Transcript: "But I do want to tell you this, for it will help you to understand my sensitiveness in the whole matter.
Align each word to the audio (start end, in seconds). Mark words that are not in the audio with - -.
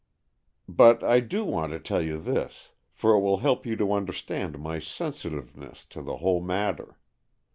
"But 0.67 1.03
I 1.03 1.19
do 1.19 1.45
want 1.45 1.73
to 1.73 1.79
tell 1.79 2.01
you 2.01 2.17
this, 2.17 2.71
for 2.91 3.13
it 3.13 3.19
will 3.19 3.37
help 3.37 3.67
you 3.67 3.75
to 3.75 3.93
understand 3.93 4.57
my 4.57 4.79
sensitiveness 4.79 5.85
in 5.95 6.05
the 6.05 6.17
whole 6.17 6.41
matter. 6.41 6.97